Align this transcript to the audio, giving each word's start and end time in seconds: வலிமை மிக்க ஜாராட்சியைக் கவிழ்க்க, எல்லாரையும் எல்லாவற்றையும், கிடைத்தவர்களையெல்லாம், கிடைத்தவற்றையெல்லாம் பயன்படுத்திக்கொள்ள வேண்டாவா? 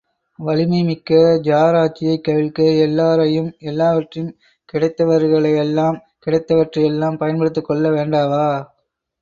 வலிமை 0.39 0.83
மிக்க 0.83 1.17
ஜாராட்சியைக் 1.39 2.23
கவிழ்க்க, 2.27 2.57
எல்லாரையும் 2.79 3.51
எல்லாவற்றையும், 3.63 4.33
கிடைத்தவர்களையெல்லாம், 4.73 5.95
கிடைத்தவற்றையெல்லாம் 6.25 7.21
பயன்படுத்திக்கொள்ள 7.21 7.87
வேண்டாவா? 7.91 8.45